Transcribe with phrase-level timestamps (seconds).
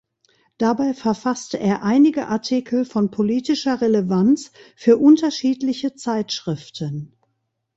[0.57, 7.13] Dabei verfasste er einige Artikel von politischer Relevanz für unterschiedliche Zeitschriften.